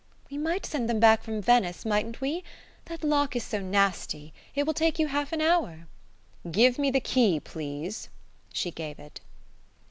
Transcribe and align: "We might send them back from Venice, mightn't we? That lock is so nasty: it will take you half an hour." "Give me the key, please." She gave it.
"We 0.31 0.37
might 0.39 0.65
send 0.65 0.89
them 0.89 0.99
back 0.99 1.21
from 1.21 1.43
Venice, 1.43 1.85
mightn't 1.85 2.21
we? 2.21 2.43
That 2.85 3.03
lock 3.03 3.35
is 3.35 3.43
so 3.43 3.59
nasty: 3.61 4.33
it 4.55 4.63
will 4.63 4.73
take 4.73 4.97
you 4.97 5.05
half 5.05 5.31
an 5.31 5.41
hour." 5.41 5.85
"Give 6.49 6.79
me 6.79 6.89
the 6.89 6.99
key, 6.99 7.39
please." 7.39 8.09
She 8.51 8.71
gave 8.71 8.97
it. 8.97 9.21